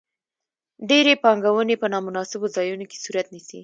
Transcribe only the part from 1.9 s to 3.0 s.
نا مناسبو ځایونو کې